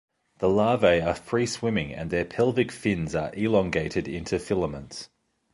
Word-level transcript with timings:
The 0.39 0.49
larvae 0.49 0.99
are 0.99 1.13
free-swimming 1.13 1.93
and 1.93 2.09
their 2.09 2.25
pelvic 2.25 2.71
fins 2.71 3.13
are 3.13 3.31
elongated 3.35 4.07
into 4.07 4.39
filaments. 4.39 5.09